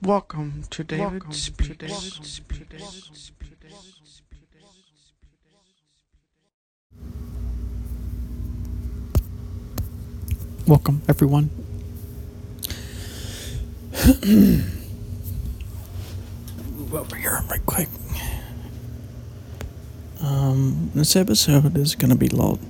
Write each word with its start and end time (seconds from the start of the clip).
Welcome 0.00 0.62
to 0.70 0.84
David 0.84 1.34
Speaks. 1.34 2.40
Welcome, 10.68 11.02
everyone. 11.08 11.50
Move 16.76 16.94
over 16.94 17.16
here 17.16 17.42
right 17.50 17.66
quick. 17.66 17.88
Um, 20.20 20.92
this 20.94 21.16
episode 21.16 21.76
is 21.76 21.96
going 21.96 22.10
to 22.10 22.16
be 22.16 22.28
a 22.28 22.36
lot 22.36 22.60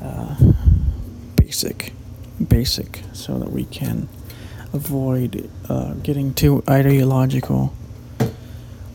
uh, 0.00 0.36
basic, 1.34 1.92
basic, 2.46 3.02
so 3.12 3.36
that 3.40 3.50
we 3.50 3.64
can 3.64 4.08
avoid 4.76 5.50
uh, 5.68 5.94
getting 5.94 6.32
too 6.34 6.62
ideological 6.68 7.74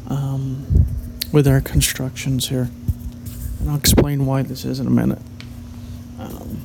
um, 0.07 0.85
with 1.33 1.47
our 1.47 1.59
constructions 1.59 2.47
here. 2.47 2.69
And 3.59 3.69
I'll 3.69 3.77
explain 3.77 4.25
why 4.25 4.43
this 4.43 4.63
is 4.63 4.79
in 4.79 4.87
a 4.87 4.91
minute. 4.91 5.21
Um, 6.19 6.61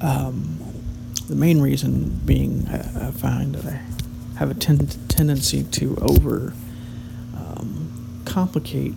um, 0.00 0.58
the 1.26 1.34
main 1.34 1.60
reason 1.60 2.20
being, 2.24 2.68
I, 2.68 3.08
I 3.08 3.10
find 3.10 3.54
that 3.54 3.66
I 3.72 3.80
have 4.38 4.50
a 4.50 4.54
ten- 4.54 4.86
tendency 5.08 5.64
to 5.64 5.96
over 6.00 6.52
um, 7.34 8.22
complicate 8.24 8.94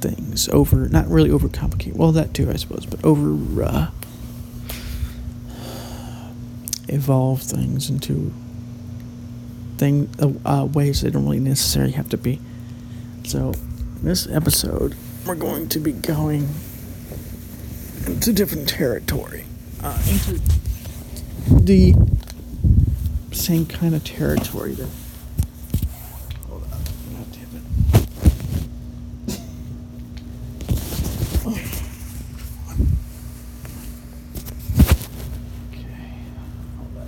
things. 0.00 0.48
Over 0.48 0.88
not 0.88 1.06
really 1.08 1.30
overcomplicate. 1.30 1.94
Well 1.94 2.12
that 2.12 2.34
too 2.34 2.50
i 2.50 2.56
suppose 2.56 2.86
but 2.86 3.04
over 3.04 3.62
uh, 3.62 3.90
evolve 6.88 7.42
things 7.42 7.90
into 7.90 8.32
thing 9.78 10.08
uh, 10.20 10.32
uh, 10.62 10.64
ways 10.64 11.02
they 11.02 11.10
don't 11.10 11.24
really 11.24 11.40
necessarily 11.40 11.92
have 11.92 12.08
to 12.10 12.16
be. 12.16 12.40
So 13.24 13.52
this 14.02 14.26
episode 14.28 14.94
we're 15.26 15.34
going 15.34 15.68
to 15.70 15.80
be 15.80 15.92
going 15.92 16.48
into 18.06 18.32
different 18.32 18.68
territory. 18.68 19.44
Uh, 19.82 20.00
into 20.08 20.40
the 21.64 21.94
same 23.32 23.66
kind 23.66 23.94
of 23.94 24.04
territory 24.04 24.72
that 24.72 24.88
hold 26.48 26.62
on, 26.62 26.70
God 26.70 27.32
damn 27.32 27.56
it. 27.56 27.62
Okay. 31.46 31.64
Hold 36.76 36.96
on. 36.96 37.06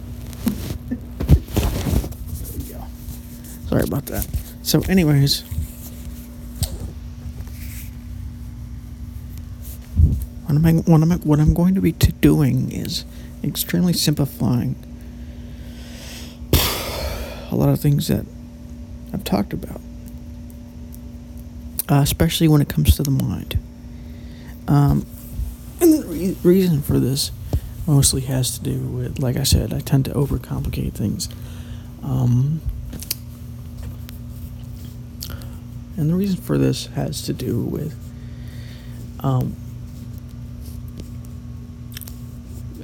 there 2.38 2.58
we 2.58 2.64
go. 2.72 2.84
Sorry 3.68 3.82
about 3.84 4.06
that. 4.06 4.26
So, 4.68 4.82
anyways. 4.82 5.44
What 10.44 10.56
am 10.56 10.66
I, 10.66 10.72
what 10.72 11.00
am 11.00 11.12
I, 11.12 11.16
what 11.16 11.40
I'm 11.40 11.54
going 11.54 11.74
to 11.74 11.80
be 11.80 11.92
t- 11.92 12.12
doing 12.20 12.70
is 12.70 13.06
extremely 13.42 13.94
simplifying 13.94 14.76
a 17.50 17.54
lot 17.54 17.70
of 17.70 17.80
things 17.80 18.08
that 18.08 18.26
I've 19.14 19.24
talked 19.24 19.54
about, 19.54 19.80
uh, 21.88 22.02
especially 22.02 22.48
when 22.48 22.60
it 22.60 22.68
comes 22.68 22.94
to 22.96 23.02
the 23.02 23.10
mind. 23.10 23.58
Um, 24.68 25.06
and 25.80 25.94
the 25.94 26.06
re- 26.06 26.36
reason 26.42 26.82
for 26.82 27.00
this 27.00 27.30
mostly 27.86 28.20
has 28.20 28.58
to 28.58 28.64
do 28.64 28.80
with, 28.80 29.18
like 29.18 29.38
I 29.38 29.44
said, 29.44 29.72
I 29.72 29.80
tend 29.80 30.04
to 30.04 30.10
overcomplicate 30.10 30.92
things. 30.92 31.30
Um, 32.02 32.60
and 35.98 36.08
the 36.08 36.14
reason 36.14 36.40
for 36.40 36.56
this 36.56 36.86
has 36.86 37.22
to 37.22 37.32
do 37.32 37.60
with 37.60 37.94
um, 39.20 39.56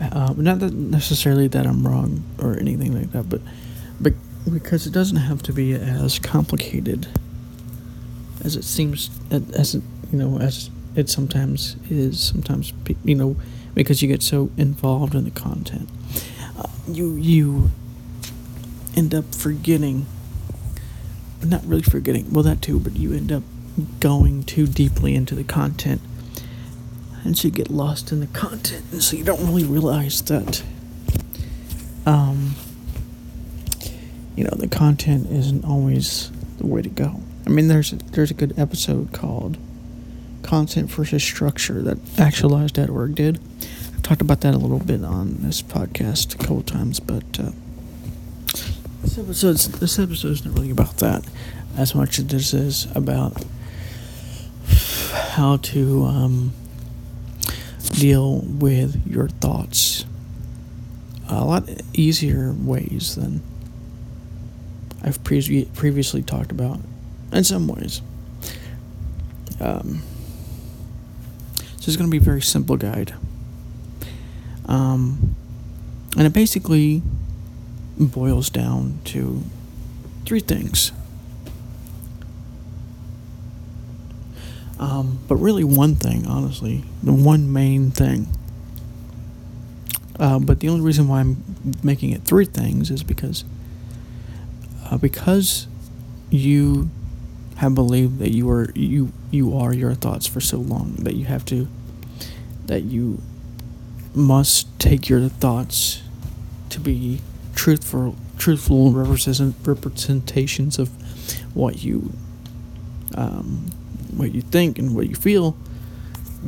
uh, 0.00 0.34
not 0.36 0.58
that 0.58 0.75
necessarily 0.75 1.48
that 1.48 1.66
I'm 1.66 1.86
wrong 1.86 2.25
or 2.38 2.58
anything 2.58 2.92
like 2.92 3.12
that, 3.12 3.28
but 3.28 3.41
but 4.00 4.14
because 4.52 4.86
it 4.86 4.92
doesn't 4.92 5.16
have 5.16 5.42
to 5.44 5.52
be 5.52 5.72
as 5.72 6.19
complicated 6.19 7.08
as 8.44 8.56
it 8.56 8.64
seems 8.64 9.10
as 9.31 9.75
it 9.75 9.82
you 10.12 10.19
know 10.19 10.38
as 10.38 10.70
it 10.96 11.08
sometimes 11.08 11.76
is 11.88 12.20
sometimes 12.20 12.72
you 13.04 13.14
know 13.14 13.36
because 13.75 14.02
you 14.02 14.08
get 14.08 14.22
so 14.22 14.50
involved 14.56 15.14
in 15.14 15.25
the 15.25 15.31
content. 15.31 15.88
Uh, 16.58 16.69
you 16.88 17.14
you 17.14 17.70
end 18.96 19.14
up 19.14 19.34
forgetting 19.34 20.06
not 21.44 21.65
really 21.66 21.82
forgetting 21.82 22.31
well 22.32 22.43
that 22.43 22.62
too 22.62 22.78
but 22.78 22.97
you 22.97 23.12
end 23.12 23.32
up 23.32 23.43
going 24.00 24.43
too 24.44 24.66
deeply 24.66 25.15
into 25.15 25.34
the 25.34 25.44
content 25.44 26.00
and 27.25 27.37
so 27.37 27.49
you 27.49 27.53
get 27.53 27.71
lost 27.71 28.12
in 28.12 28.21
the 28.21 28.27
content 28.28 28.84
and 28.93 29.03
so 29.03 29.16
you 29.16 29.25
don't 29.25 29.44
really 29.47 29.65
realize 29.65 30.22
that 30.22 30.62
um 32.06 32.55
you 34.37 34.44
know 34.44 34.50
the 34.56 34.69
content 34.69 35.31
isn't 35.31 35.65
always 35.65 36.31
the 36.59 36.66
way 36.66 36.82
to 36.82 36.88
go. 36.88 37.21
I 37.47 37.50
mean 37.50 37.69
there's 37.69 37.93
a, 37.93 37.97
there's 37.97 38.31
a 38.31 38.34
good 38.34 38.59
episode 38.59 39.12
called 39.12 39.59
content 40.43 40.91
versus 40.91 41.22
structure 41.22 41.82
that 41.82 41.99
actualized.org 42.19 43.15
did. 43.15 43.41
I've 43.94 44.03
talked 44.03 44.21
about 44.21 44.41
that 44.43 44.55
a 44.55 44.59
little 44.59 44.78
bit 44.78 45.05
on 45.05 45.37
this 45.41 45.62
podcast 45.62 46.34
a 46.34 46.38
couple 46.38 46.62
times 46.62 47.00
but 47.00 47.25
uh, 47.38 47.50
this 49.14 49.25
episode's 49.25 49.69
this 49.78 49.98
episode 50.00 50.32
is 50.32 50.44
not 50.44 50.54
really 50.54 50.70
about 50.70 50.97
that 50.97 51.25
as 51.76 51.94
much 51.94 52.19
as 52.19 52.26
this 52.26 52.52
is 52.52 52.88
about 52.97 53.44
how 55.12 55.56
to 55.58 56.04
um, 56.04 56.52
deal 57.92 58.41
with 58.41 59.06
your 59.06 59.28
thoughts 59.28 60.04
a 61.28 61.44
lot 61.44 61.69
easier 61.92 62.52
ways 62.58 63.14
than 63.14 63.41
I've 65.02 65.22
pre- 65.22 65.66
previously 65.75 66.22
talked 66.22 66.50
about 66.50 66.81
in 67.32 67.44
some 67.44 67.69
ways. 67.69 68.02
Um, 69.60 70.02
so 71.56 71.88
it's 71.88 71.96
going 71.96 72.10
to 72.10 72.12
be 72.12 72.19
a 72.19 72.20
very 72.20 72.42
simple 72.42 72.76
guide. 72.76 73.14
Um, 74.66 75.36
and 76.16 76.26
it 76.26 76.32
basically 76.32 77.02
boils 77.99 78.50
down 78.50 78.99
to 79.05 79.43
three 80.25 80.41
things. 80.41 80.93
Um, 84.78 85.21
but 85.28 85.37
really, 85.37 85.65
one 85.65 85.94
thing, 85.94 86.27
honestly, 86.27 86.84
the 87.03 87.12
one 87.12 87.53
main 87.53 87.91
thing. 87.91 88.27
Uh, 90.19 90.38
but 90.38 90.60
the 90.60 90.69
only 90.69 90.81
reason 90.81 91.09
why 91.09 91.21
I'm 91.21 91.43
making 91.82 92.10
it 92.10 92.22
three 92.22 92.44
things 92.44 92.91
is 92.91 93.03
because 93.03 93.44
uh, 94.84 94.99
because 94.99 95.66
you 96.31 96.91
have 97.56 97.75
believed 97.75 98.19
that 98.19 98.32
you 98.32 98.49
are 98.50 98.71
you 98.75 99.12
you 99.31 99.56
are 99.56 99.72
your 99.72 99.94
thoughts 99.94 100.26
for 100.26 100.41
so 100.41 100.59
long 100.59 100.94
that 100.99 101.15
you 101.15 101.25
have 101.25 101.44
to 101.47 101.69
that 102.66 102.82
you 102.82 103.21
must 104.15 104.78
take 104.78 105.09
your 105.09 105.28
thoughts 105.28 106.03
to 106.71 106.81
be 106.81 107.21
truthful 107.54 108.16
truthful 108.38 108.92
representations 108.92 110.78
of 110.78 110.88
what 111.54 111.82
you 111.82 112.12
um, 113.16 113.70
what 114.16 114.32
you 114.32 114.42
think 114.42 114.78
and 114.78 114.94
what 114.94 115.09
you 115.09 115.15
feel 115.15 115.56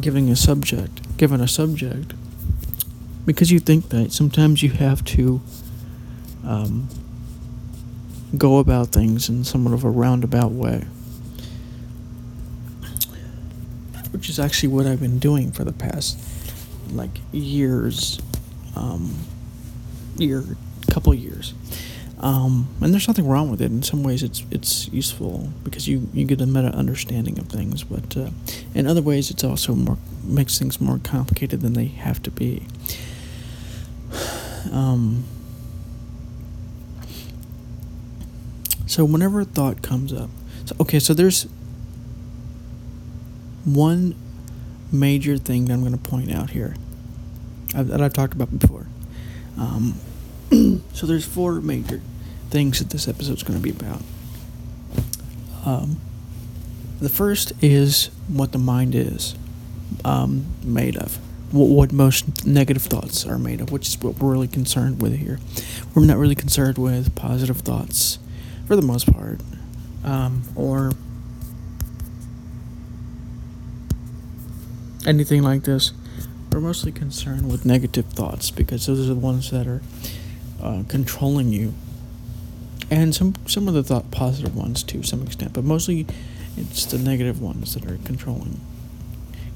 giving 0.01 0.29
a 0.29 0.37
subject 0.37 1.17
given 1.17 1.41
a 1.41 1.49
subject 1.49 2.13
because 3.27 3.51
you 3.51 3.59
think 3.59 3.89
that 3.89 4.13
sometimes 4.13 4.63
you 4.63 4.71
have 4.71 5.05
to 5.05 5.41
um, 6.45 6.89
go 8.39 8.59
about 8.59 8.89
things 8.89 9.29
in 9.29 9.45
somewhat 9.45 9.75
of 9.75 9.85
a 9.85 9.91
roundabout 9.91 10.53
way. 10.53 10.85
Which 14.13 14.29
is 14.31 14.39
actually 14.39 14.69
what 14.71 14.87
I've 14.87 15.01
been 15.01 15.19
doing 15.19 15.53
for 15.53 15.65
the 15.65 15.73
past 15.73 16.19
like 16.93 17.19
years, 17.33 18.21
um, 18.77 19.15
year, 20.17 20.45
couple 20.87 21.15
years. 21.15 21.55
Um, 22.19 22.69
and 22.81 22.95
there's 22.95 23.09
nothing 23.09 23.29
wrong 23.29 23.51
with 23.51 23.61
it. 23.61 23.67
In 23.67 23.83
some 23.83 24.03
ways, 24.03 24.23
it's 24.23 24.43
it's 24.51 24.89
useful 24.89 25.51
because 25.65 25.87
you, 25.87 26.09
you 26.15 26.25
get 26.25 26.41
a 26.41 26.47
meta 26.47 26.69
understanding 26.69 27.39
of 27.39 27.49
things. 27.49 27.85
But 27.85 28.17
uh, 28.17 28.31
in 28.75 28.87
other 28.87 29.03
ways, 29.03 29.31
it's 29.31 29.45
also 29.45 29.75
more 29.75 29.99
makes 30.25 30.59
things 30.59 30.81
more 30.81 30.99
complicated 30.99 31.61
than 31.61 31.75
they 31.75 31.87
have 31.87 32.23
to 32.23 32.31
be. 32.31 32.67
Um, 34.73 35.23
so 38.87 39.05
whenever 39.05 39.39
a 39.39 39.45
thought 39.45 39.81
comes 39.81 40.13
up, 40.13 40.29
so 40.65 40.75
okay, 40.81 40.99
so 40.99 41.15
there's 41.15 41.47
one 43.65 44.17
major 44.91 45.39
thing 45.39 45.67
that 45.67 45.75
I'm 45.75 45.81
going 45.81 45.93
to 45.93 45.99
point 45.99 46.33
out 46.33 46.51
here. 46.51 46.75
That 47.75 48.01
I've 48.01 48.13
talked 48.13 48.35
about 48.35 48.59
before. 48.59 48.89
Um, 49.57 50.01
so 50.51 51.07
there's 51.07 51.25
four 51.25 51.61
major 51.61 52.01
things 52.51 52.79
that 52.79 52.91
this 52.91 53.09
episode's 53.09 53.43
going 53.43 53.59
to 53.59 53.63
be 53.63 53.71
about. 53.71 54.03
Um, 55.65 56.01
the 57.01 57.09
first 57.09 57.53
is 57.61 58.11
what 58.29 58.53
the 58.53 58.59
mind 58.59 58.95
is 58.95 59.35
um, 60.05 60.47
made 60.63 60.97
of. 60.97 61.19
What, 61.53 61.69
what 61.69 61.93
most 61.93 62.47
negative 62.47 62.83
thoughts 62.83 63.27
are 63.27 63.39
made 63.39 63.61
of, 63.61 63.71
which 63.73 63.89
is 63.89 64.01
what 64.01 64.19
we're 64.19 64.33
really 64.33 64.49
concerned 64.49 65.03
with 65.03 65.17
here. 65.17 65.39
We're 65.95 66.05
not 66.05 66.17
really 66.17 66.35
concerned 66.35 66.79
with 66.79 67.15
positive 67.15 67.59
thoughts, 67.59 68.19
for 68.67 68.77
the 68.77 68.83
most 68.83 69.13
part, 69.13 69.41
um, 70.05 70.43
or 70.55 70.93
anything 75.07 75.43
like 75.43 75.65
this. 75.65 75.93
We're 76.53 76.61
mostly 76.61 76.93
concerned 76.93 77.51
with 77.51 77.67
negative 77.67 78.07
thoughts 78.07 78.51
because 78.51 78.87
those 78.87 79.11
are 79.11 79.15
the 79.15 79.21
ones 79.21 79.51
that 79.51 79.67
are 79.67 79.83
uh, 80.63 80.83
controlling 80.89 81.53
you, 81.53 81.75
and 82.91 83.15
some 83.15 83.35
some 83.47 83.69
of 83.69 83.75
the 83.75 83.83
thought 83.83 84.11
positive 84.11 84.57
ones 84.57 84.83
to 84.85 85.03
some 85.03 85.23
extent, 85.23 85.53
but 85.53 85.65
mostly 85.65 86.07
it's 86.57 86.85
the 86.87 86.99
negative 86.99 87.41
ones 87.41 87.75
that 87.75 87.85
are 87.91 87.99
controlling 88.05 88.61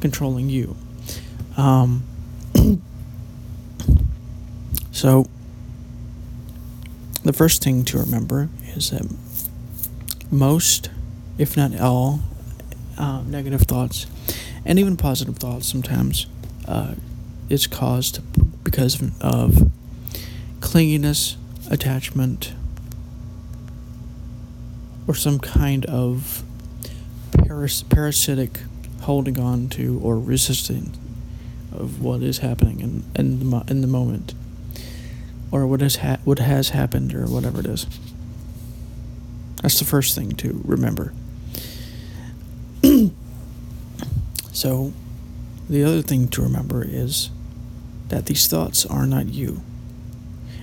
controlling 0.01 0.49
you. 0.49 0.77
Um, 1.57 2.05
so 4.93 5.27
the 7.23 7.33
first 7.33 7.63
thing 7.63 7.85
to 7.85 7.99
remember 7.99 8.49
is 8.75 8.91
that 8.91 9.07
most, 10.31 10.91
if 11.39 11.57
not 11.57 11.79
all, 11.79 12.21
uh, 12.97 13.23
negative 13.27 13.63
thoughts 13.63 14.07
and 14.65 14.79
even 14.79 14.97
positive 14.97 15.37
thoughts 15.39 15.67
sometimes 15.67 16.27
uh, 16.67 16.95
is 17.49 17.67
caused 17.67 18.21
because 18.65 19.03
of 19.21 19.71
clinginess, 20.71 21.35
attachment, 21.69 22.53
or 25.09 25.15
some 25.17 25.41
kind 25.41 25.85
of 25.87 26.45
paras- 27.33 27.83
parasitic 27.83 28.61
holding 29.01 29.37
on 29.37 29.69
to 29.69 29.99
or 30.01 30.17
resisting 30.17 30.93
of 31.73 32.01
what 32.01 32.23
is 32.23 32.39
happening 32.39 32.79
in, 32.79 33.03
in, 33.17 33.41
the, 33.41 33.45
mo- 33.45 33.65
in 33.67 33.81
the 33.81 33.89
moment 33.89 34.33
or 35.51 35.67
what 35.67 35.81
has 35.81 35.97
ha- 35.97 36.19
what 36.23 36.39
has 36.39 36.69
happened 36.69 37.13
or 37.15 37.27
whatever 37.27 37.59
it 37.59 37.67
is. 37.67 37.85
That's 39.63 39.81
the 39.81 39.85
first 39.85 40.15
thing 40.15 40.31
to 40.37 40.61
remember. 40.65 41.13
so, 44.53 44.93
the 45.69 45.83
other 45.83 46.03
thing 46.03 46.29
to 46.29 46.43
remember 46.43 46.85
is 46.87 47.31
that 48.07 48.27
these 48.27 48.47
thoughts 48.47 48.87
are 48.87 49.05
not 49.05 49.27
you. 49.27 49.63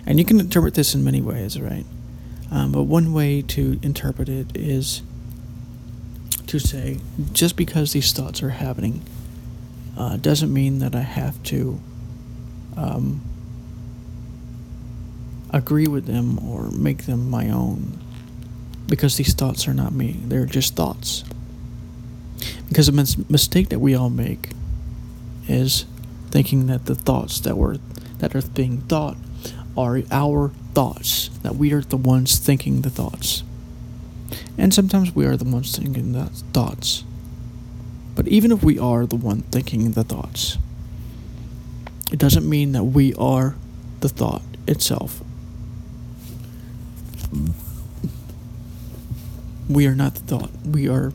And 0.07 0.18
you 0.18 0.25
can 0.25 0.39
interpret 0.39 0.74
this 0.74 0.95
in 0.95 1.04
many 1.04 1.21
ways, 1.21 1.59
right? 1.59 1.86
Um, 2.50 2.71
but 2.71 2.83
one 2.83 3.13
way 3.13 3.42
to 3.42 3.77
interpret 3.83 4.30
it 4.30 4.56
is 4.56 5.01
to 6.48 6.59
say, 6.59 7.00
just 7.33 7.57
because 7.57 7.92
these 7.92 8.13
thoughts 8.13 8.42
are 8.42 8.51
happening 8.51 9.01
uh, 9.98 10.15
doesn't 10.15 10.51
mean 10.54 10.80
that 10.80 10.95
I 10.95 11.01
have 11.01 11.44
to 11.44 11.81
um, 12.77 13.21
agree 15.51 15.88
with 15.88 16.06
them 16.06 16.39
or 16.39 16.71
make 16.71 17.06
them 17.06 17.30
my 17.30 17.50
own. 17.50 18.00
Because 18.88 19.18
these 19.18 19.33
thoughts 19.33 19.68
are 19.68 19.74
not 19.74 19.92
me, 19.92 20.21
they're 20.24 20.45
just 20.45 20.77
thoughts. 20.77 21.25
Because 22.69 22.88
a 22.88 22.94
mis- 22.94 23.30
mistake 23.30 23.68
that 23.69 23.80
we 23.80 23.94
all 23.94 24.10
make 24.10 24.51
is 25.50 25.86
thinking 26.31 26.68
that 26.68 26.86
the 26.86 26.95
thoughts 26.95 27.42
that 27.42 27.57
were 27.57 27.77
that 28.19 28.36
are 28.36 28.42
being 28.42 28.80
thought 28.81 29.18
are 29.77 30.01
our 30.12 30.50
thoughts 30.74 31.29
that 31.44 31.56
we 31.56 31.71
are 31.74 31.81
the 31.81 31.97
ones 31.97 32.38
thinking 32.38 32.81
the 32.81 32.89
thoughts. 32.89 33.44
And 34.57 34.74
sometimes 34.74 35.15
we 35.15 35.25
are 35.25 35.38
the 35.38 35.45
ones 35.45 35.77
thinking 35.77 36.13
the 36.13 36.25
thoughts. 36.53 37.03
But 38.15 38.27
even 38.27 38.51
if 38.51 38.63
we 38.63 38.79
are 38.79 39.06
the 39.06 39.15
one 39.15 39.41
thinking 39.44 39.91
the 39.91 40.03
thoughts 40.03 40.57
it 42.12 42.19
doesn't 42.19 42.47
mean 42.47 42.71
that 42.71 42.85
we 42.85 43.13
are 43.15 43.56
the 44.00 44.09
thought 44.09 44.41
itself. 44.68 45.21
We 49.69 49.85
are 49.88 49.95
not 49.95 50.15
the 50.15 50.21
thought. 50.21 50.51
We 50.65 50.88
are 50.88 51.12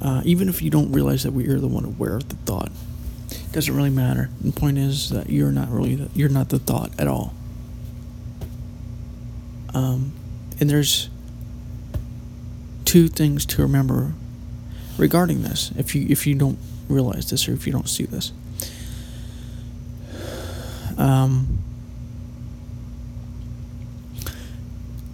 uh, 0.00 0.20
even 0.24 0.48
if 0.48 0.60
you 0.60 0.68
don't 0.70 0.92
realize 0.92 1.22
that 1.22 1.32
we 1.32 1.48
are 1.48 1.58
the 1.58 1.66
one 1.66 1.86
aware 1.86 2.16
of 2.16 2.28
the 2.28 2.36
thought, 2.36 2.70
doesn't 3.56 3.74
really 3.74 3.88
matter. 3.88 4.28
The 4.42 4.52
point 4.52 4.76
is 4.76 5.08
that 5.08 5.30
you're 5.30 5.50
not 5.50 5.70
really 5.70 5.94
the, 5.94 6.10
you're 6.14 6.28
not 6.28 6.50
the 6.50 6.58
thought 6.58 6.90
at 7.00 7.08
all. 7.08 7.32
Um, 9.72 10.12
and 10.60 10.68
there's 10.68 11.08
two 12.84 13.08
things 13.08 13.46
to 13.46 13.62
remember 13.62 14.12
regarding 14.98 15.42
this. 15.42 15.72
If 15.78 15.94
you 15.94 16.06
if 16.10 16.26
you 16.26 16.34
don't 16.34 16.58
realize 16.86 17.30
this 17.30 17.48
or 17.48 17.54
if 17.54 17.66
you 17.66 17.72
don't 17.72 17.88
see 17.88 18.04
this, 18.04 18.30
um, 20.98 21.58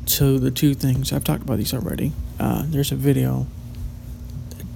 so 0.06 0.36
the 0.36 0.50
two 0.50 0.74
things 0.74 1.12
I've 1.12 1.22
talked 1.22 1.44
about 1.44 1.58
these 1.58 1.72
already. 1.72 2.10
Uh, 2.40 2.64
there's 2.66 2.90
a 2.90 2.96
video 2.96 3.46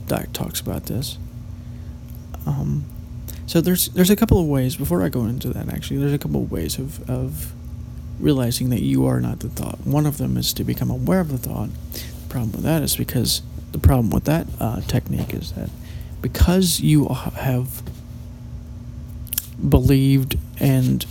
that 0.06 0.32
talks 0.32 0.60
about 0.60 0.86
this. 0.86 1.18
Um, 2.46 2.84
so 3.46 3.60
there's 3.60 3.88
there's 3.90 4.10
a 4.10 4.16
couple 4.16 4.40
of 4.40 4.46
ways 4.46 4.76
before 4.76 5.02
I 5.02 5.08
go 5.08 5.25
into 5.25 5.48
that. 5.50 5.69
Actually, 5.69 5.98
there's 5.98 6.12
a 6.12 6.19
couple 6.19 6.43
of 6.43 6.50
ways 6.50 6.78
of 6.78 7.08
of 7.08 7.52
realizing 8.19 8.70
that 8.70 8.82
you 8.82 9.06
are 9.06 9.20
not 9.20 9.40
the 9.40 9.48
thought. 9.48 9.78
One 9.87 10.06
of 10.06 10.19
them 10.19 10.37
is 10.37 10.52
to 10.54 10.64
become 10.64 10.90
aware 10.90 11.20
of 11.20 11.31
the 11.31 11.38
thought. 11.38 11.69
The 11.93 12.28
problem 12.28 12.52
with 12.52 12.62
that 12.62 12.82
is 12.82 12.96
because 12.96 13.43
the 13.72 13.78
problem 13.78 14.10
with 14.10 14.25
that 14.25 14.46
uh, 14.58 14.81
technique 14.82 15.34
is 15.34 15.52
that 15.52 15.70
because 16.22 16.81
you 16.81 17.08
have 17.08 17.82
believed 19.69 20.37
and 20.58 21.04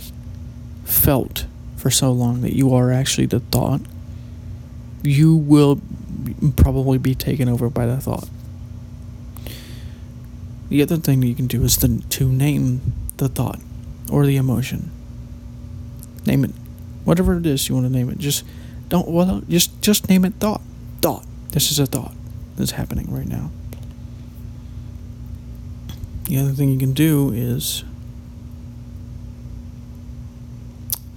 felt 0.84 1.46
for 1.76 1.90
so 1.90 2.10
long 2.12 2.40
that 2.42 2.54
you 2.54 2.74
are 2.74 2.92
actually 2.92 3.26
the 3.26 3.40
thought, 3.40 3.80
you 5.02 5.34
will 5.34 5.80
probably 6.56 6.98
be 6.98 7.14
taken 7.14 7.48
over 7.48 7.70
by 7.70 7.86
the 7.86 7.98
thought. 7.98 8.28
The 10.68 10.82
other 10.82 10.96
thing 10.96 11.22
you 11.22 11.34
can 11.34 11.46
do 11.46 11.62
is 11.62 11.76
to, 11.78 12.00
to 12.00 12.28
name 12.28 12.80
the 13.18 13.28
thought 13.28 13.60
or 14.10 14.26
the 14.26 14.36
emotion. 14.36 14.90
Name 16.26 16.44
it, 16.44 16.50
whatever 17.04 17.38
it 17.38 17.46
is 17.46 17.68
you 17.68 17.74
want 17.74 17.86
to 17.86 17.92
name 17.92 18.10
it. 18.10 18.18
Just 18.18 18.44
don't 18.88 19.08
well, 19.08 19.42
just 19.48 19.80
just 19.80 20.08
name 20.08 20.24
it 20.24 20.34
thought. 20.34 20.60
Thought. 21.00 21.24
This 21.50 21.70
is 21.70 21.78
a 21.78 21.86
thought 21.86 22.14
that's 22.56 22.72
happening 22.72 23.12
right 23.12 23.26
now. 23.26 23.50
The 26.24 26.38
other 26.38 26.50
thing 26.50 26.70
you 26.70 26.78
can 26.78 26.92
do 26.92 27.30
is 27.32 27.84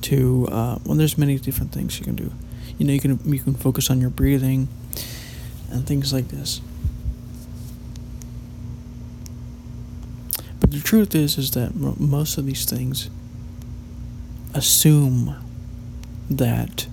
to 0.04 0.48
uh, 0.52 0.78
well, 0.86 0.96
there's 0.96 1.18
many 1.18 1.38
different 1.40 1.72
things 1.72 2.00
you 2.00 2.06
can 2.06 2.16
do. 2.16 2.32
You 2.78 2.86
know, 2.86 2.94
you 2.94 3.00
can 3.00 3.20
you 3.26 3.40
can 3.40 3.56
focus 3.56 3.90
on 3.90 4.00
your 4.00 4.12
breathing 4.12 4.68
and 5.72 5.86
things 5.88 6.14
like 6.14 6.28
this. 6.28 6.62
But 10.60 10.72
the 10.72 10.80
truth 10.80 11.16
is, 11.16 11.38
is 11.38 11.52
that 11.52 11.76
most 11.76 12.38
of 12.38 12.46
these 12.46 12.66
things 12.66 13.10
assume 14.54 15.36
that 16.30 16.88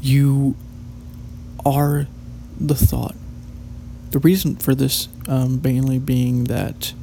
you 0.00 0.56
are 1.64 2.06
the 2.60 2.74
thought. 2.74 3.14
The 4.10 4.18
reason 4.18 4.56
for 4.56 4.74
this 4.74 5.08
um, 5.26 5.60
mainly 5.62 5.98
being 5.98 6.44
that, 6.44 6.94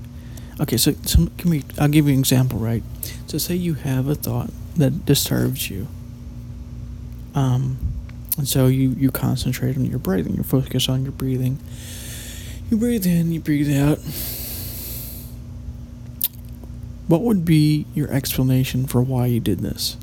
okay, 0.60 0.77
so 0.77 0.94
can 1.38 1.50
we, 1.50 1.63
I'll 1.80 1.88
give 1.88 2.08
you 2.08 2.13
an 2.13 2.20
example, 2.20 2.60
right? 2.60 2.84
So 3.27 3.38
say 3.38 3.56
you 3.56 3.75
have 3.75 4.08
a 4.08 4.15
thought 4.15 4.50
that 4.75 5.06
disturbs 5.06 5.70
you. 5.70 5.88
Um, 7.36 7.77
and 8.38 8.48
so 8.48 8.68
you, 8.68 8.89
you 8.92 9.12
concentrate 9.12 9.77
on 9.77 9.86
your 9.86 10.00
breathing, 10.00 10.36
you 10.36 10.44
focus 10.44 10.89
on 10.89 11.04
your 11.04 11.12
breathing. 11.12 11.60
You 12.70 12.77
breathe 12.77 13.06
in, 13.06 13.32
you 13.32 13.39
breathe 13.39 13.72
out 13.72 14.00
what 17.07 17.21
would 17.21 17.45
be 17.45 17.85
your 17.93 18.12
explanation 18.12 18.85
for 18.85 19.01
why 19.01 19.27
you 19.27 19.39
did 19.39 19.59
this? 19.59 19.97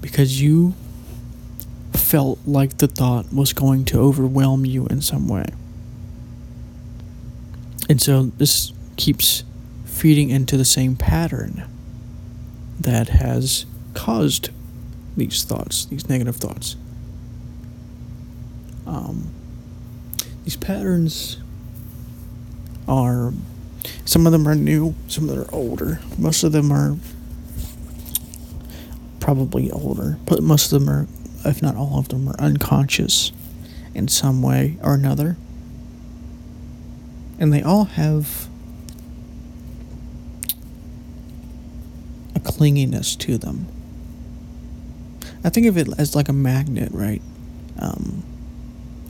Because 0.00 0.40
you 0.40 0.74
felt 1.92 2.38
like 2.46 2.78
the 2.78 2.86
thought 2.86 3.32
was 3.32 3.52
going 3.52 3.84
to 3.86 3.98
overwhelm 3.98 4.64
you 4.64 4.86
in 4.86 5.00
some 5.00 5.28
way. 5.28 5.46
And 7.88 8.00
so 8.00 8.24
this 8.38 8.72
keeps 8.96 9.42
feeding 9.84 10.30
into 10.30 10.56
the 10.56 10.64
same 10.64 10.96
pattern 10.96 11.68
that 12.80 13.08
has 13.08 13.66
caused 13.94 14.50
these 15.16 15.44
thoughts, 15.44 15.86
these 15.86 16.08
negative 16.08 16.36
thoughts. 16.36 16.76
Um, 18.86 19.32
these 20.44 20.56
patterns 20.56 21.38
are 22.86 23.32
Some 24.04 24.26
of 24.26 24.32
them 24.32 24.46
are 24.46 24.54
new, 24.54 24.94
some 25.08 25.28
of 25.28 25.36
them 25.36 25.44
are 25.44 25.54
older. 25.54 26.00
Most 26.18 26.44
of 26.44 26.52
them 26.52 26.70
are 26.72 26.96
probably 29.20 29.70
older, 29.70 30.18
but 30.26 30.42
most 30.42 30.72
of 30.72 30.80
them 30.80 30.90
are, 30.90 31.06
if 31.44 31.62
not 31.62 31.76
all 31.76 31.98
of 31.98 32.08
them, 32.08 32.28
are 32.28 32.38
unconscious 32.38 33.32
in 33.94 34.08
some 34.08 34.42
way 34.42 34.76
or 34.82 34.94
another. 34.94 35.36
And 37.38 37.52
they 37.52 37.62
all 37.62 37.84
have 37.84 38.48
a 42.34 42.40
clinginess 42.40 43.18
to 43.20 43.38
them. 43.38 43.66
I 45.42 45.50
think 45.50 45.66
of 45.66 45.76
it 45.76 45.88
as 45.98 46.14
like 46.14 46.28
a 46.28 46.32
magnet, 46.32 46.90
right? 46.92 47.22
Um, 47.78 48.22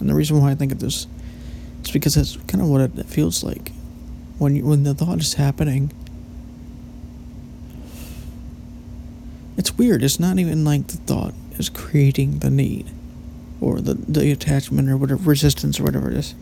and 0.00 0.08
the 0.08 0.14
reason 0.14 0.40
why 0.40 0.50
I 0.50 0.54
think 0.54 0.72
of 0.72 0.78
this 0.78 1.06
is 1.82 1.90
because 1.90 2.14
that's 2.14 2.36
kind 2.48 2.62
of 2.62 2.68
what 2.68 2.80
it 2.80 3.06
feels 3.06 3.44
like 3.44 3.72
when 4.38 4.56
you, 4.56 4.64
when 4.64 4.82
the 4.82 4.94
thought 4.94 5.20
is 5.20 5.34
happening. 5.34 5.92
It's 9.56 9.76
weird. 9.76 10.02
It's 10.02 10.18
not 10.18 10.38
even 10.38 10.64
like 10.64 10.88
the 10.88 10.96
thought 10.96 11.34
is 11.58 11.68
creating 11.68 12.40
the 12.40 12.50
need 12.50 12.90
or 13.60 13.80
the, 13.80 13.94
the 13.94 14.30
attachment 14.32 14.88
or 14.88 14.96
whatever 14.96 15.22
resistance 15.22 15.78
or 15.78 15.84
whatever 15.84 16.10
it 16.10 16.16
is. 16.16 16.34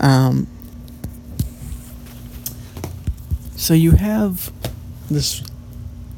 Um, 0.00 0.46
so 3.68 3.74
you 3.74 3.90
have 3.90 4.50
this, 5.10 5.42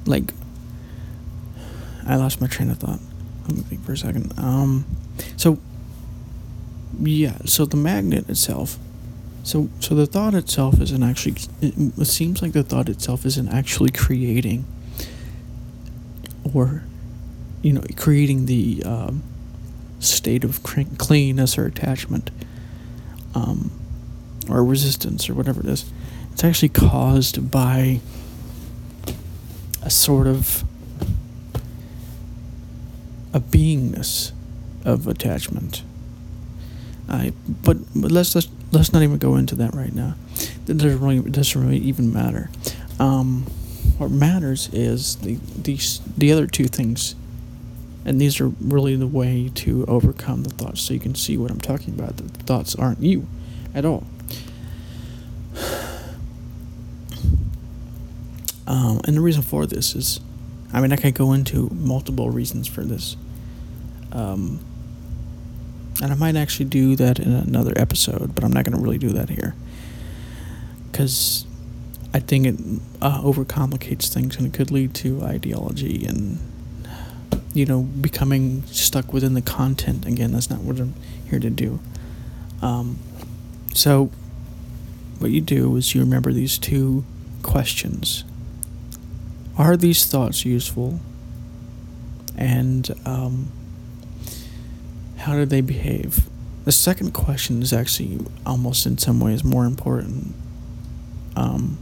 like, 0.07 0.33
I 2.07 2.15
lost 2.15 2.41
my 2.41 2.47
train 2.47 2.71
of 2.71 2.79
thought. 2.79 3.01
Let 3.49 3.57
me 3.57 3.63
think 3.63 3.85
for 3.85 3.91
a 3.91 3.97
second. 3.97 4.39
Um, 4.39 4.85
so 5.37 5.59
yeah, 7.01 7.39
so 7.47 7.65
the 7.65 7.77
magnet 7.77 8.29
itself. 8.29 8.79
So 9.43 9.69
so 9.81 9.97
the 9.97 10.07
thought 10.07 10.33
itself 10.33 10.81
isn't 10.81 11.03
actually. 11.03 11.39
It, 11.61 11.75
it 11.99 12.05
seems 12.05 12.41
like 12.41 12.53
the 12.53 12.63
thought 12.63 12.89
itself 12.89 13.27
isn't 13.27 13.49
actually 13.49 13.91
creating. 13.91 14.65
Or, 16.55 16.85
you 17.63 17.73
know, 17.73 17.83
creating 17.97 18.47
the 18.47 18.85
um, 18.87 19.25
state 19.99 20.45
of 20.45 20.63
cleanness 20.63 21.59
or 21.59 21.67
attachment 21.67 22.31
um, 23.35 23.73
or 24.49 24.63
resistance 24.63 25.29
or 25.29 25.35
whatever 25.35 25.59
it 25.63 25.67
is. 25.67 25.91
It's 26.41 26.45
actually 26.47 26.71
caused 26.71 27.51
by 27.51 28.01
a 29.83 29.91
sort 29.91 30.27
of 30.27 30.65
a 33.35 33.41
beingness 33.41 34.33
of 34.83 35.07
attachment. 35.07 35.83
I 37.11 37.35
but, 37.47 37.77
but 37.95 38.11
let's, 38.11 38.35
let's 38.35 38.49
let's 38.73 38.91
not 38.91 39.03
even 39.03 39.19
go 39.19 39.37
into 39.37 39.55
that 39.57 39.75
right 39.75 39.95
now. 39.95 40.15
That 40.65 40.79
doesn't 40.79 41.01
really 41.01 41.21
doesn't 41.31 41.61
really 41.61 41.77
even 41.77 42.11
matter. 42.11 42.49
Um, 42.99 43.43
what 43.99 44.11
matters 44.11 44.71
is 44.73 45.17
the 45.17 45.39
these 45.59 46.01
the 46.17 46.33
other 46.33 46.47
two 46.47 46.69
things, 46.69 47.17
and 48.07 48.19
these 48.19 48.41
are 48.41 48.49
really 48.49 48.97
the 48.97 49.07
way 49.07 49.51
to 49.57 49.85
overcome 49.85 50.45
the 50.45 50.55
thoughts. 50.55 50.81
So 50.81 50.95
you 50.95 51.01
can 51.01 51.15
see 51.15 51.37
what 51.37 51.51
I'm 51.51 51.61
talking 51.61 51.93
about. 51.93 52.17
The 52.17 52.23
thoughts 52.45 52.75
aren't 52.75 53.03
you, 53.03 53.27
at 53.75 53.85
all. 53.85 54.07
Um, 58.71 59.01
and 59.05 59.17
the 59.17 59.21
reason 59.21 59.43
for 59.43 59.67
this 59.67 59.97
is, 59.97 60.21
I 60.73 60.81
mean, 60.81 60.93
I 60.93 60.97
could 60.97 61.17
go 61.17 61.33
into 61.33 61.69
multiple 61.73 62.31
reasons 62.31 62.69
for 62.69 62.83
this. 62.83 63.17
Um, 64.13 64.61
and 66.01 66.13
I 66.13 66.15
might 66.15 66.37
actually 66.37 66.67
do 66.67 66.95
that 66.95 67.19
in 67.19 67.33
another 67.33 67.73
episode, 67.75 68.33
but 68.33 68.45
I'm 68.45 68.53
not 68.53 68.65
going 68.65 68.77
to 68.77 68.81
really 68.81 68.97
do 68.97 69.09
that 69.09 69.29
here. 69.29 69.57
Because 70.89 71.47
I 72.15 72.21
think 72.21 72.47
it 72.47 72.55
uh, 73.03 73.21
overcomplicates 73.23 74.07
things 74.07 74.37
and 74.37 74.47
it 74.47 74.53
could 74.53 74.71
lead 74.71 74.95
to 74.95 75.21
ideology 75.23 76.07
and, 76.07 76.39
you 77.53 77.67
know, 77.67 77.83
becoming 77.83 78.63
stuck 78.67 79.13
within 79.13 79.35
the 79.35 79.43
content. 79.43 80.07
Again, 80.07 80.31
that's 80.31 80.49
not 80.49 80.61
what 80.61 80.79
I'm 80.79 80.95
here 81.29 81.41
to 81.41 81.51
do. 81.51 81.81
Um, 82.63 83.01
so, 83.75 84.13
what 85.19 85.33
you 85.33 85.41
do 85.41 85.75
is 85.75 85.93
you 85.93 86.01
remember 86.03 86.33
these 86.33 86.57
two 86.57 87.05
questions 87.43 88.23
Are 89.61 89.77
these 89.77 90.07
thoughts 90.07 90.47
useful? 90.47 91.01
And 92.35 92.89
um, 93.05 93.53
how 95.19 95.35
do 95.35 95.45
they 95.45 95.61
behave? 95.61 96.31
The 96.65 96.73
second 96.73 97.13
question 97.13 97.61
is 97.61 97.71
actually 97.71 98.21
almost 98.47 98.87
in 98.87 98.97
some 98.97 99.21
ways 99.21 99.45
more 99.45 99.67
important. 99.67 100.35
Um, 101.37 101.77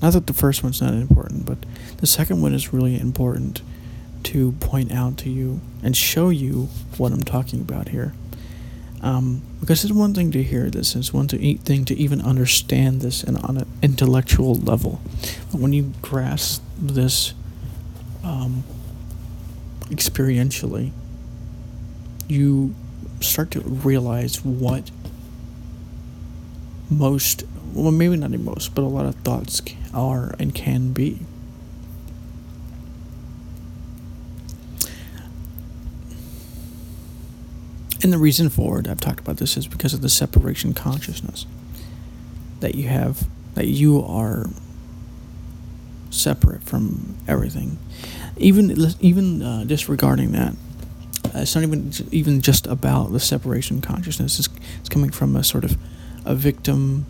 not 0.00 0.14
that 0.14 0.26
the 0.26 0.32
first 0.32 0.62
one's 0.62 0.80
not 0.80 0.94
important, 0.94 1.44
but 1.44 1.58
the 1.98 2.06
second 2.06 2.40
one 2.40 2.54
is 2.54 2.72
really 2.72 2.98
important 2.98 3.60
to 4.22 4.52
point 4.52 4.90
out 4.90 5.18
to 5.18 5.28
you 5.28 5.60
and 5.82 5.94
show 5.94 6.30
you 6.30 6.70
what 6.96 7.12
I'm 7.12 7.24
talking 7.24 7.60
about 7.60 7.90
here. 7.90 8.14
Um, 9.02 9.42
because 9.60 9.84
it's 9.84 9.92
one 9.92 10.14
thing 10.14 10.30
to 10.30 10.42
hear 10.42 10.70
this, 10.70 10.96
it's 10.96 11.12
one 11.12 11.28
to 11.28 11.58
thing 11.58 11.84
to 11.84 11.94
even 11.94 12.22
understand 12.22 13.02
this 13.02 13.22
in, 13.22 13.36
on 13.36 13.58
an 13.58 13.66
intellectual 13.82 14.54
level. 14.54 15.02
But 15.52 15.60
when 15.60 15.74
you 15.74 15.92
grasp 16.00 16.62
this 16.78 17.34
um, 18.24 18.64
experientially, 19.86 20.92
you 22.28 22.74
start 23.20 23.50
to 23.52 23.60
realize 23.60 24.44
what 24.44 24.90
most, 26.90 27.44
well, 27.72 27.90
maybe 27.90 28.16
not 28.16 28.30
the 28.30 28.38
most, 28.38 28.74
but 28.74 28.82
a 28.82 28.86
lot 28.86 29.06
of 29.06 29.14
thoughts 29.16 29.60
are 29.92 30.34
and 30.38 30.54
can 30.54 30.92
be. 30.92 31.20
And 38.00 38.12
the 38.12 38.18
reason 38.18 38.48
for 38.48 38.78
it, 38.78 38.88
I've 38.88 39.00
talked 39.00 39.20
about 39.20 39.38
this, 39.38 39.56
is 39.56 39.66
because 39.66 39.92
of 39.92 40.02
the 40.02 40.08
separation 40.08 40.72
consciousness 40.72 41.46
that 42.60 42.74
you 42.74 42.88
have, 42.88 43.26
that 43.54 43.66
you 43.66 44.02
are 44.02 44.46
separate 46.10 46.62
from 46.62 47.16
everything. 47.26 47.78
Even 48.36 48.76
even 49.00 49.42
uh, 49.42 49.64
disregarding 49.64 50.32
that, 50.32 50.54
uh, 51.34 51.40
it's 51.40 51.54
not 51.54 51.64
even 51.64 51.92
even 52.12 52.40
just 52.40 52.66
about 52.66 53.12
the 53.12 53.20
separation 53.20 53.80
consciousness. 53.80 54.38
It's, 54.38 54.48
it's 54.80 54.88
coming 54.88 55.10
from 55.10 55.36
a 55.36 55.44
sort 55.44 55.64
of 55.64 55.76
a 56.24 56.34
victim 56.34 57.06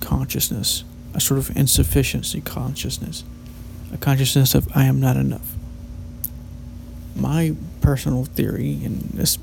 consciousness, 0.00 0.84
a 1.14 1.20
sort 1.20 1.38
of 1.38 1.56
insufficiency 1.56 2.40
consciousness, 2.40 3.24
a 3.92 3.98
consciousness 3.98 4.54
of 4.54 4.68
I 4.74 4.84
am 4.84 5.00
not 5.00 5.16
enough. 5.16 5.54
My 7.16 7.54
personal 7.80 8.24
theory, 8.24 8.80
and 8.84 9.02
this 9.14 9.38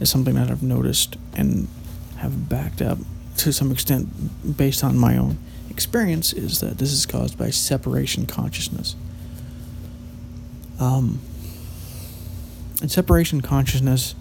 is 0.00 0.10
something 0.10 0.34
that 0.34 0.50
I've 0.50 0.62
noticed 0.62 1.16
and 1.34 1.68
have 2.18 2.48
backed 2.48 2.80
up 2.80 2.98
to 3.38 3.52
some 3.52 3.70
extent 3.70 4.56
based 4.56 4.84
on 4.84 4.96
my 4.96 5.16
own 5.16 5.38
experience 5.76 6.32
is 6.32 6.60
that 6.60 6.78
this 6.78 6.90
is 6.90 7.04
caused 7.04 7.36
by 7.36 7.50
separation 7.50 8.24
consciousness. 8.24 8.96
Um, 10.80 11.20
and 12.80 12.90
separation 12.90 13.42
consciousness 13.42 14.14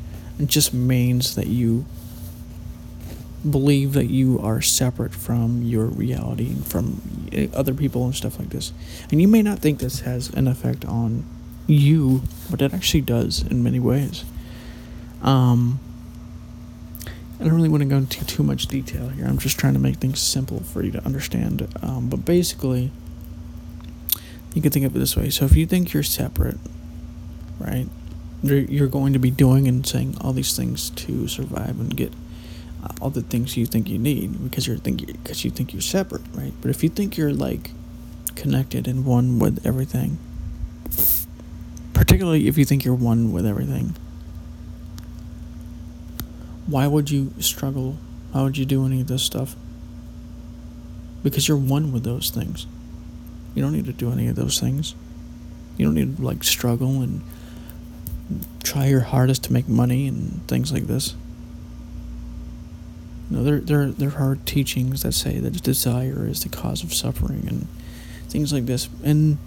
just 0.45 0.73
means 0.73 1.35
that 1.35 1.47
you 1.47 1.85
believe 3.49 3.93
that 3.93 4.07
you 4.07 4.37
are 4.41 4.61
separate 4.61 5.13
from 5.13 5.61
your 5.61 5.85
reality 5.85 6.47
and 6.47 6.67
from 6.67 7.01
other 7.53 7.73
people 7.73 8.03
and 8.03 8.13
stuff 8.13 8.37
like 8.37 8.49
this. 8.49 8.73
And 9.09 9.21
you 9.21 9.29
may 9.29 9.41
not 9.41 9.59
think 9.59 9.79
this 9.79 10.01
has 10.01 10.29
an 10.31 10.49
effect 10.49 10.83
on 10.83 11.23
you, 11.67 12.23
but 12.51 12.61
it 12.61 12.73
actually 12.73 13.01
does 13.01 13.43
in 13.43 13.63
many 13.63 13.79
ways. 13.79 14.25
Um, 15.21 15.79
I 17.39 17.43
don't 17.43 17.53
really 17.53 17.69
want 17.69 17.83
to 17.83 17.89
go 17.89 17.97
into 17.97 18.25
too 18.25 18.43
much 18.43 18.67
detail 18.67 19.09
here. 19.09 19.25
I'm 19.25 19.37
just 19.37 19.59
trying 19.59 19.73
to 19.73 19.79
make 19.79 19.97
things 19.97 20.19
simple 20.21 20.61
for 20.61 20.83
you 20.83 20.91
to 20.91 21.05
understand. 21.05 21.67
Um, 21.81 22.09
but 22.09 22.23
basically, 22.23 22.91
you 24.53 24.61
can 24.61 24.71
think 24.71 24.85
of 24.85 24.95
it 24.95 24.99
this 24.99 25.17
way. 25.17 25.29
So 25.29 25.43
if 25.43 25.55
you 25.55 25.65
think 25.65 25.93
you're 25.93 26.03
separate, 26.03 26.57
right, 27.59 27.87
you're 28.41 28.87
going 28.87 29.11
to 29.13 29.19
be 29.19 29.31
doing 29.31 29.67
and 29.67 29.85
saying 29.85 30.17
all 30.21 30.31
these 30.31 30.55
things 30.55 30.91
to 30.91 31.27
survive 31.27 31.77
and 31.79 31.95
get 31.95 32.13
uh, 32.83 32.89
all 33.01 33.09
the 33.09 33.21
things 33.21 33.57
you 33.57 33.65
think 33.65 33.89
you 33.89 33.97
need 33.97 34.41
because 34.43 34.65
you're 34.65 34.77
thinking 34.77 35.07
because 35.07 35.43
you 35.43 35.51
think 35.51 35.73
you're 35.73 35.81
separate, 35.81 36.21
right? 36.33 36.53
But 36.61 36.71
if 36.71 36.83
you 36.83 36.89
think 36.89 37.17
you're 37.17 37.33
like 37.33 37.71
connected 38.35 38.87
and 38.87 39.05
one 39.05 39.39
with 39.39 39.65
everything, 39.65 40.19
particularly 41.93 42.47
if 42.47 42.57
you 42.57 42.63
think 42.63 42.85
you're 42.85 42.95
one 42.95 43.33
with 43.33 43.45
everything 43.45 43.95
why 46.67 46.87
would 46.87 47.11
you 47.11 47.33
struggle? 47.39 47.97
Why 48.31 48.43
would 48.43 48.57
you 48.57 48.65
do 48.65 48.85
any 48.85 49.01
of 49.01 49.07
this 49.07 49.23
stuff? 49.23 49.55
Because 51.23 51.47
you're 51.47 51.57
one 51.57 51.91
with 51.91 52.03
those 52.03 52.29
things. 52.29 52.67
You 53.53 53.61
don't 53.61 53.71
need 53.71 53.85
to 53.85 53.93
do 53.93 54.11
any 54.11 54.27
of 54.27 54.35
those 54.35 54.59
things. 54.59 54.95
You 55.77 55.85
don't 55.85 55.95
need 55.95 56.17
to 56.17 56.23
like 56.23 56.43
struggle 56.43 57.01
and 57.01 57.21
try 58.63 58.87
your 58.87 59.01
hardest 59.01 59.43
to 59.45 59.53
make 59.53 59.67
money 59.67 60.07
and 60.07 60.45
things 60.47 60.71
like 60.71 60.87
this. 60.87 61.15
You 63.29 63.37
know, 63.37 63.43
there 63.43 63.59
there 63.59 63.87
there 63.87 64.17
are 64.17 64.37
teachings 64.45 65.03
that 65.03 65.13
say 65.13 65.39
that 65.39 65.63
desire 65.63 66.27
is 66.27 66.43
the 66.43 66.49
cause 66.49 66.83
of 66.83 66.93
suffering 66.93 67.45
and 67.47 67.67
things 68.27 68.53
like 68.53 68.65
this, 68.65 68.89
and 69.03 69.37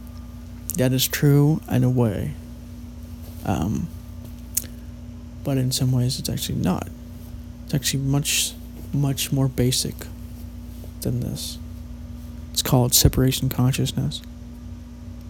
that 0.77 0.93
is 0.93 1.07
true 1.07 1.61
in 1.71 1.85
a 1.85 1.91
way. 1.91 2.35
Um, 3.45 3.89
but 5.45 5.59
in 5.59 5.71
some 5.71 5.93
ways, 5.93 6.19
it's 6.19 6.29
actually 6.29 6.59
not. 6.59 6.89
It's 7.69 7.75
actually 7.75 8.03
much 8.05 8.55
much 8.95 9.31
more 9.31 9.47
basic 9.47 9.95
than 11.03 11.21
this. 11.21 11.59
It's 12.51 12.63
called 12.63 12.95
separation 12.95 13.51
consciousness. 13.51 14.23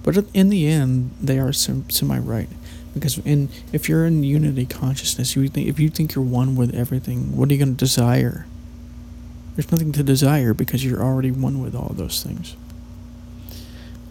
But 0.04 0.25
in 0.33 0.49
the 0.49 0.68
end, 0.68 1.11
they 1.21 1.40
are 1.40 1.52
semi 1.52 2.16
right. 2.21 2.49
Because 2.95 3.18
in 3.18 3.49
if 3.73 3.88
you're 3.88 4.07
in 4.07 4.23
unity 4.23 4.66
consciousness, 4.66 5.35
you 5.35 5.49
think 5.49 5.66
if 5.66 5.80
you 5.80 5.88
think 5.88 6.14
you're 6.14 6.23
one 6.23 6.54
with 6.54 6.73
everything, 6.76 7.37
what 7.37 7.49
are 7.49 7.54
you 7.54 7.59
going 7.59 7.75
to 7.75 7.85
desire? 7.85 8.47
There's 9.57 9.73
nothing 9.73 9.90
to 9.90 10.04
desire 10.04 10.54
because 10.54 10.85
you're 10.85 11.02
already 11.02 11.33
one 11.33 11.61
with 11.61 11.75
all 11.75 11.92
those 11.92 12.23
things. 12.23 12.54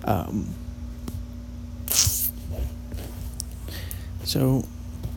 Um, 0.03 0.53
so, 4.25 4.65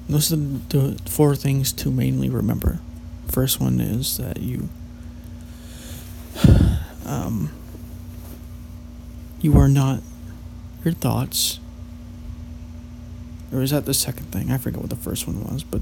those 0.09 0.33
are 0.33 0.37
the 0.37 1.01
four 1.07 1.35
things 1.35 1.73
to 1.73 1.91
mainly 1.91 2.29
remember. 2.29 2.79
First 3.31 3.61
one 3.61 3.81
is 3.81 4.17
that 4.17 4.41
you 4.41 4.69
um, 7.07 7.51
you 9.41 9.57
are 9.57 9.69
not 9.69 10.01
your 10.85 10.95
thoughts. 10.95 11.61
Or 13.53 13.63
is 13.63 13.71
that 13.71 13.85
the 13.85 13.95
second 13.95 14.27
thing? 14.27 14.51
I 14.51 14.59
forget 14.59 14.81
what 14.81 14.91
the 14.91 14.97
first 14.97 15.27
one 15.27 15.45
was, 15.45 15.63
but 15.63 15.81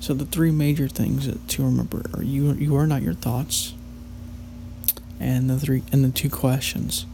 so 0.00 0.14
the 0.14 0.24
three 0.24 0.50
major 0.50 0.88
things 0.88 1.26
that, 1.26 1.48
to 1.48 1.64
remember 1.64 2.02
are 2.14 2.22
you 2.22 2.52
you 2.52 2.76
are 2.76 2.86
not 2.86 3.02
your 3.02 3.14
thoughts. 3.14 3.74
And 5.18 5.50
the 5.50 5.58
three 5.58 5.82
and 5.90 6.04
the 6.04 6.10
two 6.10 6.30
questions. 6.30 7.06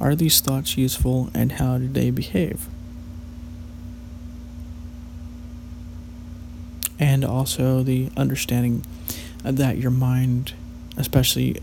Are 0.00 0.14
these 0.14 0.40
thoughts 0.40 0.76
useful 0.76 1.30
and 1.34 1.52
how 1.52 1.78
do 1.78 1.88
they 1.88 2.10
behave? 2.10 2.66
And 7.02 7.24
also 7.24 7.82
the 7.82 8.10
understanding 8.16 8.84
that 9.42 9.76
your 9.76 9.90
mind, 9.90 10.54
especially 10.96 11.60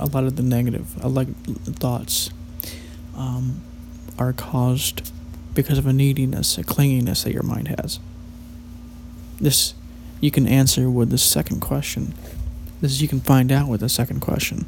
a 0.00 0.06
lot 0.06 0.24
of 0.24 0.34
the 0.34 0.42
negative, 0.42 0.88
thoughts, 0.88 2.30
um, 3.16 3.60
are 4.18 4.32
caused 4.32 5.12
because 5.54 5.78
of 5.78 5.86
a 5.86 5.92
neediness, 5.92 6.58
a 6.58 6.64
clinginess 6.64 7.22
that 7.22 7.32
your 7.32 7.44
mind 7.44 7.68
has. 7.68 8.00
This 9.40 9.74
you 10.20 10.32
can 10.32 10.48
answer 10.48 10.90
with 10.90 11.10
the 11.10 11.18
second 11.18 11.60
question. 11.60 12.12
This 12.80 13.00
you 13.00 13.06
can 13.06 13.20
find 13.20 13.52
out 13.52 13.68
with 13.68 13.82
the 13.82 13.88
second 13.88 14.18
question. 14.18 14.66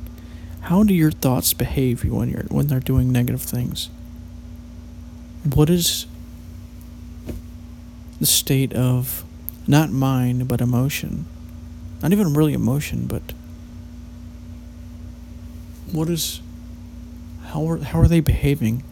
How 0.61 0.85
do 0.85 0.95
your 0.95 1.11
thoughts 1.11 1.53
behave 1.53 2.05
when 2.05 2.31
you're 2.31 2.45
when 2.45 2.69
they're 2.69 2.79
doing 2.79 3.11
negative 3.11 3.43
things? 3.43 3.91
What 5.53 5.69
is 5.69 6.07
the 8.21 8.27
state 8.27 8.73
of 8.73 9.25
not 9.67 9.91
mind 9.91 10.49
but 10.49 10.61
emotion? 10.61 11.27
Not 12.03 12.13
even 12.13 12.35
really 12.35 12.53
emotion, 12.53 13.07
but 13.07 13.23
what 15.91 16.09
is 16.09 16.41
how 17.47 17.69
are 17.69 17.79
how 17.79 18.01
are 18.01 18.09
they 18.09 18.21
behaving? 18.21 18.83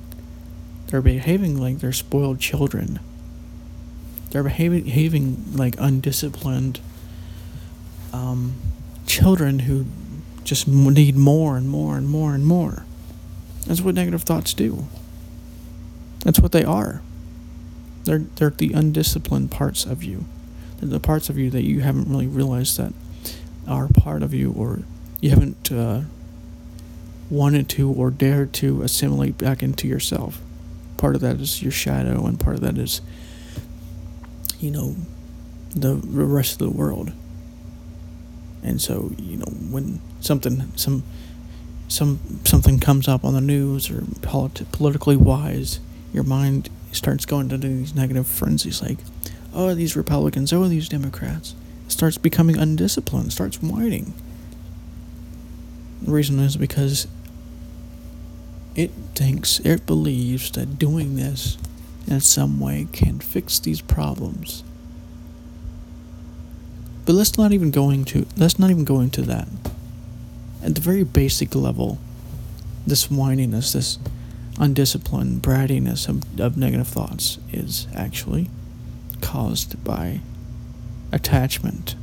They're 0.88 1.02
behaving 1.02 1.60
like 1.60 1.78
they're 1.78 1.92
spoiled 1.92 2.40
children. 2.40 3.00
They're 4.30 4.42
behaving, 4.44 4.84
behaving 4.84 5.56
like 5.56 5.74
undisciplined 5.78 6.80
um, 8.12 8.54
children 9.06 9.60
who 9.60 9.86
just 10.44 10.68
need 10.68 11.16
more 11.16 11.56
and 11.56 11.68
more 11.68 11.96
and 11.96 12.08
more 12.08 12.34
and 12.34 12.46
more. 12.46 12.84
That's 13.66 13.80
what 13.80 13.94
negative 13.94 14.22
thoughts 14.22 14.54
do. 14.54 14.86
That's 16.20 16.40
what 16.40 16.52
they 16.52 16.64
are. 16.64 17.02
They're 18.04 18.26
they're 18.36 18.50
the 18.50 18.72
undisciplined 18.72 19.50
parts 19.50 19.84
of 19.84 20.02
you. 20.02 20.26
The 20.80 21.00
parts 21.00 21.28
of 21.28 21.36
you 21.36 21.50
that 21.50 21.62
you 21.62 21.80
haven't 21.80 22.08
really 22.08 22.26
realized 22.26 22.78
that 22.78 22.92
are 23.68 23.88
part 23.88 24.22
of 24.22 24.32
you, 24.32 24.52
or 24.52 24.80
you 25.20 25.30
haven't 25.30 25.70
uh, 25.70 26.02
wanted 27.28 27.68
to 27.70 27.90
or 27.92 28.10
dared 28.10 28.52
to 28.54 28.82
assimilate 28.82 29.38
back 29.38 29.62
into 29.62 29.86
yourself. 29.86 30.40
Part 30.96 31.14
of 31.14 31.20
that 31.20 31.36
is 31.36 31.62
your 31.62 31.72
shadow, 31.72 32.26
and 32.26 32.40
part 32.40 32.56
of 32.56 32.62
that 32.62 32.78
is, 32.78 33.00
you 34.58 34.70
know, 34.70 34.96
the 35.74 35.96
rest 35.96 36.52
of 36.52 36.58
the 36.58 36.70
world. 36.70 37.12
And 38.62 38.80
so, 38.80 39.12
you 39.18 39.36
know, 39.38 39.52
when 39.70 40.00
something, 40.20 40.72
some, 40.76 41.02
some, 41.88 42.20
something 42.44 42.78
comes 42.80 43.08
up 43.08 43.24
on 43.24 43.34
the 43.34 43.40
news 43.40 43.90
or 43.90 44.00
politi- 44.00 44.70
politically 44.72 45.16
wise, 45.16 45.80
your 46.12 46.24
mind 46.24 46.68
starts 46.92 47.24
going 47.24 47.50
into 47.50 47.68
these 47.68 47.94
negative 47.94 48.26
frenzies 48.26 48.82
like, 48.82 48.98
oh, 49.52 49.74
these 49.74 49.96
Republicans, 49.96 50.52
oh, 50.52 50.68
these 50.68 50.88
Democrats. 50.88 51.54
Starts 51.88 52.18
becoming 52.18 52.56
undisciplined, 52.56 53.32
starts 53.32 53.60
whining. 53.62 54.14
The 56.02 56.12
reason 56.12 56.38
is 56.38 56.56
because 56.56 57.08
it 58.74 58.90
thinks, 59.14 59.60
it 59.60 59.86
believes 59.86 60.50
that 60.52 60.78
doing 60.78 61.16
this 61.16 61.58
in 62.06 62.20
some 62.20 62.60
way 62.60 62.88
can 62.92 63.18
fix 63.18 63.58
these 63.58 63.80
problems. 63.80 64.62
But 67.04 67.14
let's 67.14 67.36
not 67.36 67.52
even 67.52 67.70
go 67.70 67.90
into 67.90 68.26
let's 68.36 68.58
not 68.58 68.70
even 68.70 68.84
go 68.84 69.00
into 69.00 69.22
that. 69.22 69.48
At 70.62 70.74
the 70.74 70.80
very 70.80 71.02
basic 71.02 71.54
level, 71.54 71.98
this 72.86 73.08
whininess, 73.08 73.72
this 73.72 73.98
undisciplined 74.58 75.42
brattiness 75.42 76.08
of, 76.08 76.40
of 76.40 76.56
negative 76.56 76.86
thoughts 76.86 77.38
is 77.52 77.88
actually 77.94 78.48
caused 79.20 79.82
by 79.84 80.20
attachment. 81.12 81.94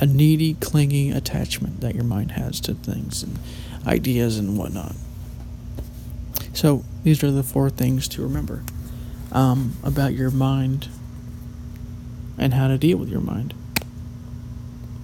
A 0.00 0.06
needy, 0.06 0.54
clinging 0.54 1.12
attachment 1.12 1.80
that 1.80 1.94
your 1.94 2.04
mind 2.04 2.32
has 2.32 2.60
to 2.60 2.74
things 2.74 3.22
and 3.22 3.38
ideas 3.86 4.38
and 4.38 4.56
whatnot. 4.56 4.94
So, 6.52 6.84
these 7.04 7.22
are 7.22 7.30
the 7.30 7.42
four 7.42 7.70
things 7.70 8.08
to 8.08 8.22
remember 8.22 8.62
um, 9.32 9.76
about 9.82 10.14
your 10.14 10.30
mind 10.30 10.88
and 12.38 12.54
how 12.54 12.68
to 12.68 12.78
deal 12.78 12.96
with 12.98 13.08
your 13.08 13.20
mind. 13.20 13.54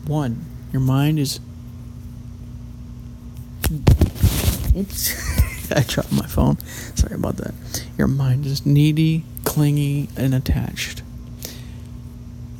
One, 0.07 0.44
your 0.72 0.81
mind 0.81 1.18
is. 1.18 1.40
Oops. 4.76 5.70
I 5.72 5.81
dropped 5.83 6.12
my 6.12 6.26
phone. 6.26 6.59
Sorry 6.94 7.14
about 7.14 7.37
that. 7.38 7.55
Your 7.98 8.07
mind 8.07 8.46
is 8.46 8.64
needy, 8.64 9.24
clingy, 9.57 10.07
and 10.19 10.35
attached. 10.35 11.03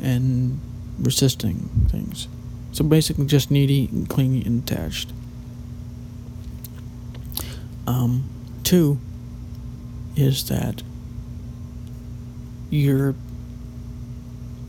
And 0.03 0.59
resisting 0.99 1.69
things. 1.91 2.27
So 2.73 2.85
basically, 2.85 3.27
just 3.27 3.51
needy, 3.51 3.87
and 3.93 4.09
clingy, 4.09 4.43
and 4.47 4.63
attached. 4.63 5.13
Um, 7.87 8.25
two 8.65 8.99
is 10.17 10.49
that 10.49 10.83
you're 12.71 13.15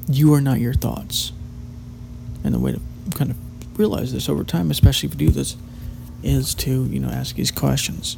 you 0.10 0.34
are 0.34 0.42
not 0.42 0.60
your 0.60 0.74
thoughts. 0.74 1.32
And 2.44 2.54
the 2.54 2.60
way 2.60 2.74
to 2.74 2.82
kind 3.16 3.32
of 3.32 3.80
realize 3.80 4.12
this 4.12 4.28
over 4.28 4.44
time, 4.44 4.70
especially 4.70 5.08
if 5.08 5.14
you 5.14 5.28
do 5.28 5.32
this, 5.32 5.56
is 6.24 6.54
to, 6.56 6.84
you 6.88 7.00
know, 7.00 7.08
ask 7.08 7.38
these 7.38 7.52
questions. 7.52 8.18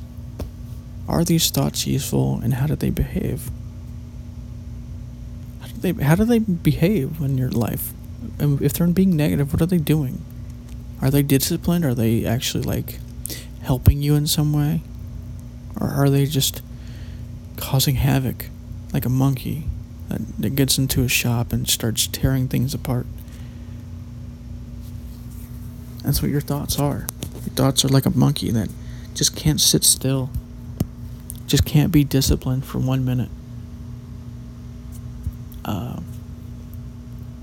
Are 1.07 1.23
these 1.23 1.51
thoughts 1.51 1.85
useful 1.85 2.39
and 2.41 2.55
how 2.55 2.65
do 2.65 2.75
they 2.75 2.89
behave? 2.89 3.51
They 5.81 5.93
how 5.93 6.15
do 6.15 6.25
they 6.25 6.39
behave 6.39 7.21
in 7.21 7.37
your 7.37 7.51
life? 7.51 7.93
And 8.37 8.61
if 8.61 8.73
they're 8.73 8.87
being 8.87 9.15
negative, 9.15 9.53
what 9.53 9.61
are 9.61 9.65
they 9.65 9.77
doing? 9.77 10.23
Are 11.01 11.09
they 11.09 11.23
disciplined? 11.23 11.85
Are 11.85 11.93
they 11.93 12.25
actually 12.25 12.63
like 12.63 12.99
helping 13.61 14.01
you 14.01 14.15
in 14.15 14.27
some 14.27 14.53
way? 14.53 14.81
Or 15.79 15.87
are 15.87 16.09
they 16.09 16.25
just 16.25 16.61
causing 17.55 17.95
havoc 17.95 18.47
like 18.93 19.05
a 19.05 19.09
monkey 19.09 19.65
that, 20.09 20.21
that 20.39 20.55
gets 20.55 20.77
into 20.77 21.03
a 21.03 21.07
shop 21.07 21.53
and 21.53 21.67
starts 21.67 22.07
tearing 22.07 22.47
things 22.47 22.73
apart? 22.73 23.05
That's 26.03 26.21
what 26.21 26.31
your 26.31 26.41
thoughts 26.41 26.79
are. 26.79 27.07
Your 27.45 27.55
thoughts 27.55 27.85
are 27.85 27.89
like 27.89 28.05
a 28.05 28.17
monkey 28.17 28.51
that 28.51 28.69
just 29.13 29.35
can't 29.35 29.61
sit 29.61 29.83
still, 29.83 30.29
just 31.47 31.65
can't 31.65 31.91
be 31.91 32.03
disciplined 32.03 32.65
for 32.65 32.79
one 32.79 33.05
minute. 33.05 33.29
Uh, 35.65 35.99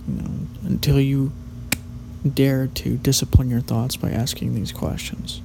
you 0.08 0.14
know, 0.14 0.30
until 0.76 1.00
you 1.00 1.32
dare 2.34 2.66
to 2.66 2.98
discipline 2.98 3.48
your 3.48 3.62
thoughts 3.62 3.96
by 3.96 4.10
asking 4.10 4.54
these 4.54 4.72
questions. 4.72 5.40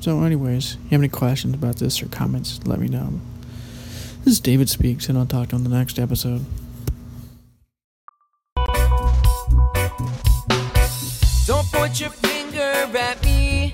So, 0.00 0.22
anyways, 0.22 0.76
you 0.84 0.90
have 0.90 1.00
any 1.00 1.08
questions 1.08 1.54
about 1.54 1.76
this 1.76 2.02
or 2.02 2.06
comments, 2.06 2.60
let 2.64 2.78
me 2.78 2.88
know. 2.88 3.20
This 4.24 4.32
is 4.32 4.40
David 4.40 4.70
Speaks, 4.70 5.10
and 5.10 5.18
I'll 5.18 5.26
talk 5.26 5.50
to 5.50 5.56
you 5.56 5.58
on 5.58 5.64
the 5.64 5.76
next 5.76 5.98
episode. 5.98 6.46
Don't 11.46 11.66
point 11.72 12.00
your 12.00 12.10
finger 12.10 12.96
at 12.96 13.22
me. 13.22 13.70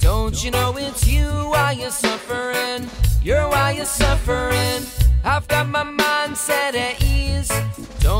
Don't 0.00 0.42
you 0.42 0.50
know 0.50 0.76
it's 0.76 1.06
you 1.06 1.28
why 1.28 1.76
you're 1.78 1.90
suffering? 1.90 2.88
You're 3.22 3.48
why 3.48 3.72
you're 3.72 3.84
suffering. 3.84 4.82
I've 5.24 5.46
got 5.46 5.68
my 5.68 5.84
mind 5.84 6.36
set 6.36 6.74
at 6.74 7.00
ease. 7.00 7.52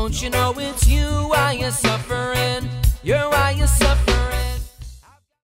Don't 0.03 0.21
you 0.21 0.29
know 0.31 0.53
it's 0.57 0.85
you? 0.85 1.05
Why 1.29 1.53
you're 1.53 1.71
suffering? 1.71 2.69
You're 3.03 3.29
why 3.29 3.51
you're 3.51 3.67
suffering. 3.67 4.12